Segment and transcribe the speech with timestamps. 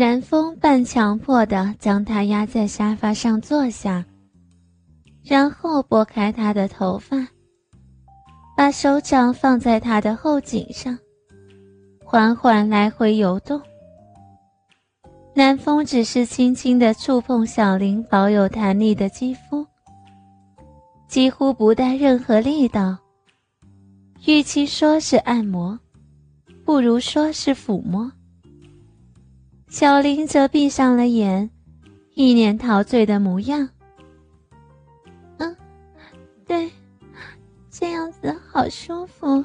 [0.00, 4.02] 南风半强迫的将她压在沙发上坐下，
[5.22, 7.18] 然后拨开她的头发，
[8.56, 10.98] 把手掌放在她的后颈上，
[12.02, 13.60] 缓缓来回游动。
[15.34, 19.66] 南风只是轻轻的触碰小林保有弹力的肌肤，
[21.08, 22.96] 几乎不带任何力道。
[24.24, 25.78] 与其说是按摩，
[26.64, 28.10] 不如说是抚摸。
[29.70, 31.48] 小林则闭上了眼，
[32.14, 33.68] 一脸陶醉的模样。
[35.38, 35.56] 嗯，
[36.44, 36.68] 对，
[37.70, 39.42] 这样子好舒服。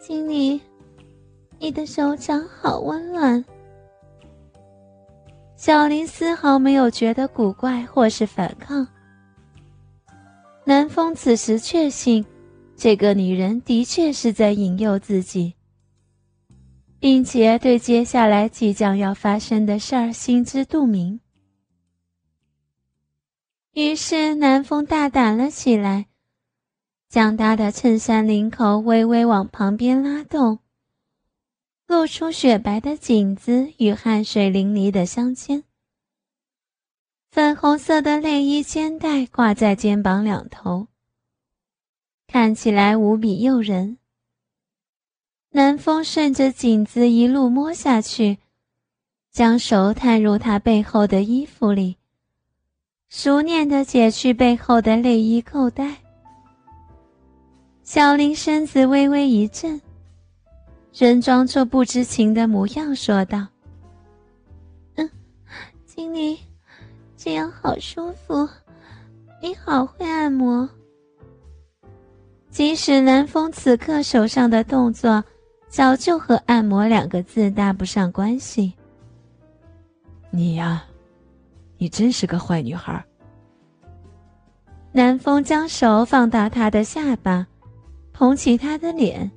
[0.00, 0.58] 经理，
[1.58, 3.44] 你的手掌好温暖。
[5.54, 8.88] 小林丝毫没有觉得古怪或是反抗。
[10.64, 12.24] 南风此时确信，
[12.74, 15.54] 这个女人的确是在引诱自己。
[17.00, 21.20] 并且对接下来即将要发生的事儿心知肚明，
[23.72, 26.08] 于是南风大胆了起来，
[27.08, 30.58] 将他的衬衫领口微微往旁边拉动，
[31.86, 35.64] 露出雪白的颈子与汗水淋漓的香肩。
[37.30, 40.88] 粉红色的内衣肩带挂在肩膀两头，
[42.26, 43.96] 看起来无比诱人。
[45.52, 48.38] 南风顺着颈子一路摸下去，
[49.32, 51.96] 将手探入他背后的衣服里，
[53.08, 55.96] 熟练的解去背后的内衣扣带。
[57.82, 59.80] 小林身子微微一震，
[60.94, 63.44] 仍装作不知情的模样说道
[64.94, 65.10] ：“嗯，
[65.84, 66.38] 经理，
[67.16, 68.48] 这样好舒服，
[69.42, 70.70] 你好会按摩。”
[72.52, 75.24] 即使南风此刻手上的动作。
[75.70, 78.74] 早就和按摩两个字搭不上关系。
[80.28, 80.84] 你呀，
[81.78, 83.02] 你真是个坏女孩。
[84.90, 87.46] 南风将手放到他的下巴，
[88.12, 89.30] 捧起他的脸，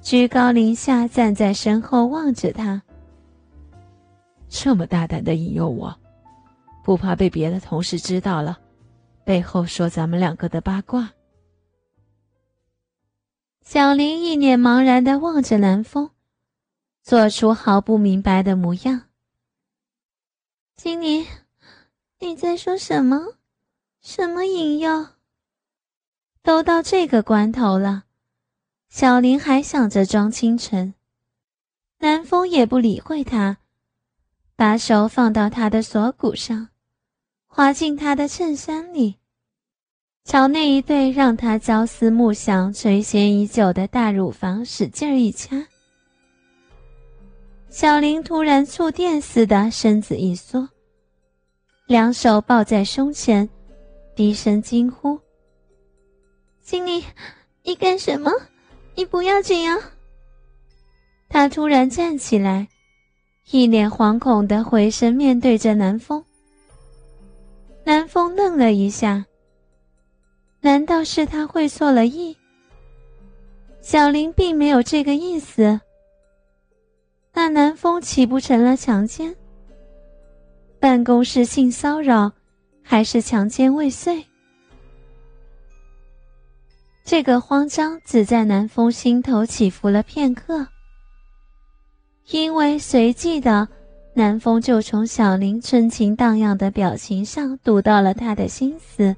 [0.00, 2.80] 居高临下站在身后望着他。
[4.48, 5.94] 这么大胆的引诱我，
[6.82, 8.58] 不怕被别的同事知道了，
[9.24, 11.10] 背后说咱们两个的八卦？
[13.70, 16.10] 小林一脸茫然的望着南风，
[17.02, 19.10] 做出毫不明白的模样。
[20.74, 21.26] 经理，
[22.18, 23.34] 你在说什么？
[24.00, 25.08] 什么引诱？
[26.42, 28.04] 都到这个关头了，
[28.88, 30.94] 小林还想着装清纯。
[31.98, 33.58] 南风也不理会他，
[34.56, 36.70] 把手放到他的锁骨上，
[37.46, 39.18] 滑进他的衬衫里。
[40.24, 45.66] 朝那一对让他朝思暮想、垂涎已久的大乳房使劲一掐，
[47.70, 50.68] 小林突然触电似的身子一缩，
[51.86, 53.48] 两手抱在胸前，
[54.14, 55.18] 低声惊呼
[56.60, 57.02] ：“经理，
[57.62, 58.30] 你干什么？
[58.94, 59.80] 你不要这样！”
[61.30, 62.68] 他突然站起来，
[63.50, 66.22] 一脸惶恐的回身面对着南风。
[67.84, 69.24] 南风愣了一下。
[70.68, 72.36] 难道是他会错了意？
[73.80, 75.80] 小林并没有这个意思。
[77.32, 79.34] 那南风岂不成了强奸？
[80.78, 82.30] 办公室性骚扰，
[82.82, 84.22] 还是强奸未遂？
[87.02, 90.68] 这个慌张只在南风心头起伏了片刻，
[92.28, 93.66] 因为随即的，
[94.12, 99.16] 南风就从小林春情荡漾的表情上读到了他的心思。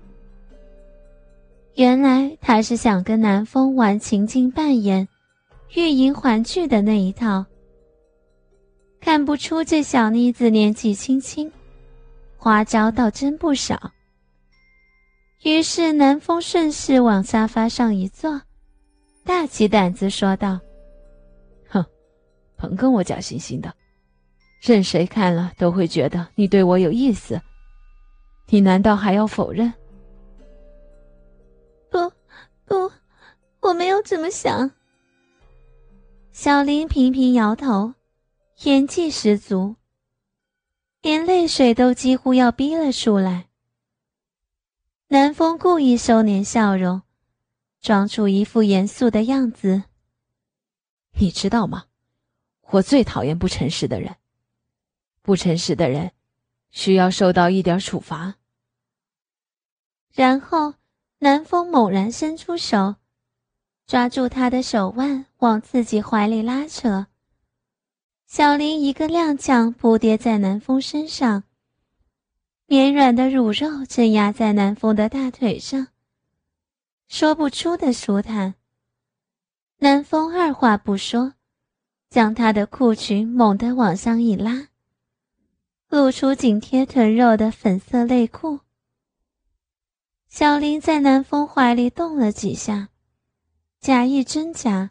[1.80, 5.08] 原来他是想跟南风玩情境扮演、
[5.74, 7.46] 欲迎还拒的那一套。
[9.00, 11.50] 看不出这小妮子年纪轻轻，
[12.36, 13.92] 花招倒真不少。
[15.42, 18.42] 于是南风顺势往沙发上一坐，
[19.24, 20.60] 大起胆子说道
[21.66, 21.82] ：“哼，
[22.58, 23.74] 甭跟我假惺惺的，
[24.60, 27.40] 任谁看了都会觉得你对我有意思。
[28.50, 29.72] 你难道还要否认？”
[33.80, 34.72] 没有这么想。
[36.32, 37.94] 小林频频摇头，
[38.64, 39.74] 演技十足，
[41.00, 43.48] 连泪水都几乎要逼了出来。
[45.08, 47.00] 南风故意收敛笑容，
[47.80, 49.84] 装出一副严肃的样子。
[51.18, 51.86] 你知道吗？
[52.72, 54.14] 我最讨厌不诚实的人。
[55.22, 56.12] 不诚实的人，
[56.70, 58.34] 需要受到一点处罚。
[60.12, 60.74] 然后，
[61.20, 62.96] 南风猛然伸出手，
[63.90, 67.08] 抓住他的手腕，往自己怀里拉扯。
[68.24, 71.42] 小林一个踉跄，扑跌在南风身上，
[72.66, 75.88] 绵软的乳肉正压在南风的大腿上，
[77.08, 78.54] 说不出的舒坦。
[79.78, 81.34] 南风二话不说，
[82.10, 84.68] 将他的裤裙猛地往上一拉，
[85.88, 88.60] 露出紧贴臀肉的粉色内裤。
[90.28, 92.89] 小林在南风怀里动了几下，
[93.80, 94.90] 假意真假。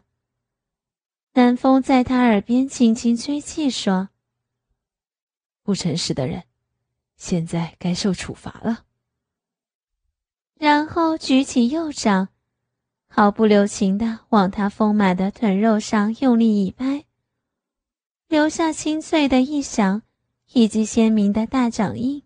[1.34, 4.08] 南风在他耳边轻轻吹气说
[5.62, 6.42] ：“不诚实的人，
[7.16, 8.84] 现在该受处罚了。”
[10.58, 12.28] 然后举起右掌。
[13.12, 17.06] 毫不留情地往他丰满的臀肉上用力一拍，
[18.28, 20.02] 留下清脆的一响，
[20.52, 22.22] 以及鲜明的大掌印。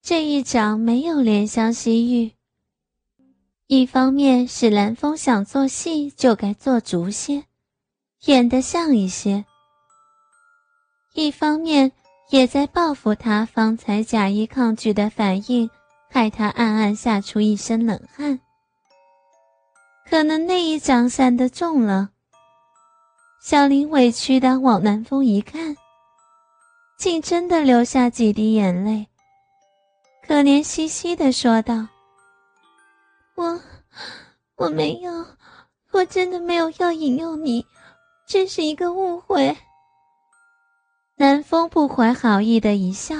[0.00, 2.34] 这一掌没有怜香惜玉，
[3.74, 7.44] 一方面是蓝风想做戏就该做足些，
[8.26, 9.44] 演得像一些；
[11.14, 11.90] 一方面
[12.28, 15.70] 也在报复他方才假意抗拒的反应，
[16.10, 18.38] 害他暗暗吓出一身冷汗。
[20.04, 22.10] 可能那一掌扇得重了，
[23.42, 25.74] 小林委屈的往南风一看，
[26.98, 29.06] 竟真的流下几滴眼泪，
[30.28, 31.88] 可怜兮兮的说道
[33.34, 33.60] ：“我
[34.56, 35.26] 我没有，
[35.90, 37.66] 我真的没有要引诱你，
[38.26, 39.56] 这是一个误会。”
[41.16, 43.14] 南风不怀好意的一笑，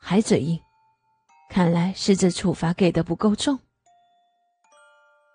[0.00, 0.60] 还嘴硬，
[1.48, 3.58] 看来是这处罚给的不够重。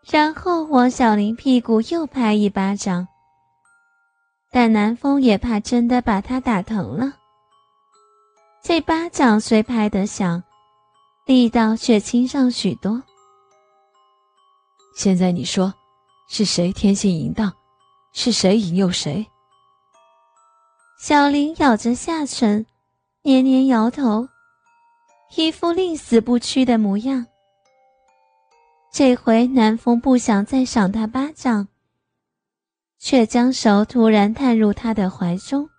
[0.05, 3.07] 然后往小林屁股又拍一巴掌，
[4.51, 7.13] 但南风也怕真的把他打疼了。
[8.61, 10.43] 这巴掌虽拍得响，
[11.25, 13.01] 力道却轻上许多。
[14.93, 15.73] 现在你说，
[16.27, 17.53] 是谁天性淫荡？
[18.11, 19.25] 是谁引诱谁？
[20.99, 22.65] 小林咬着下唇，
[23.21, 24.27] 连连摇头，
[25.37, 27.25] 一副宁死不屈的模样。
[28.91, 31.69] 这回南风不想再赏他巴掌，
[32.99, 35.69] 却将手突然探入他的怀中，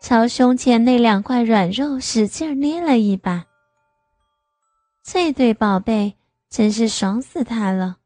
[0.00, 3.44] 朝胸前那两块软肉使劲捏了一把。
[5.08, 6.18] 这对宝贝
[6.48, 7.98] 真是爽死他了。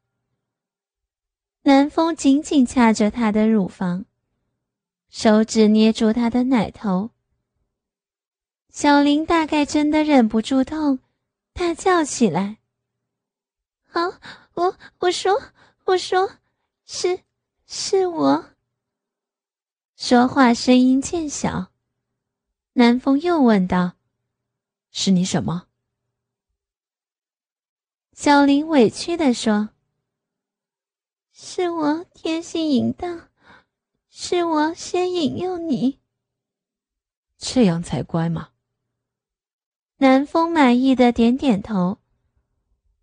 [1.62, 4.04] 南风紧紧掐着他的乳房，
[5.08, 7.10] 手指捏住他的奶头。
[8.68, 10.98] 小林大概真的忍不住痛，
[11.54, 12.58] 大叫起来。
[13.92, 14.20] 啊！
[14.52, 15.40] 我我说
[15.86, 16.30] 我说，
[16.84, 17.20] 是
[17.66, 18.44] 是我。
[19.96, 21.72] 说话声音渐小。
[22.74, 23.92] 南风又问道
[24.92, 25.68] ：“是你什么？”
[28.22, 29.70] 小林委屈的说
[31.32, 33.30] ：“是我天性淫荡，
[34.10, 36.00] 是我先引诱你。”
[37.40, 38.50] 这样才乖嘛。
[39.96, 41.96] 南风满意的点点头。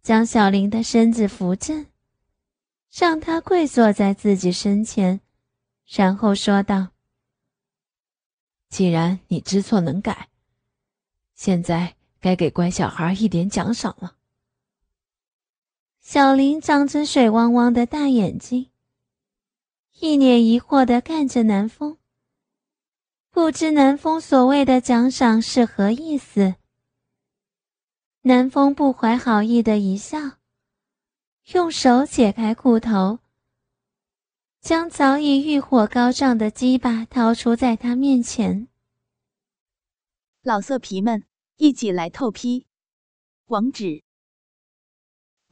[0.03, 1.87] 将小林的身子扶正，
[2.91, 5.21] 让他跪坐在自己身前，
[5.87, 6.89] 然后说道
[8.69, 10.29] ：“既然你知错能改，
[11.33, 14.13] 现在该给乖小孩一点奖赏了。”
[16.09, 18.69] 小林张着水汪汪的大眼睛，
[19.99, 21.97] 一脸疑惑的看着南风，
[23.29, 26.55] 不知南风所谓的奖赏是何意思。
[28.21, 30.17] 南风不怀好意的一笑，
[31.51, 33.19] 用手解开裤头，
[34.61, 38.69] 将早已欲火高涨的鸡巴掏出在他面前。
[40.41, 41.25] 老色皮们，
[41.57, 42.65] 一起来透批！
[43.47, 44.05] 网址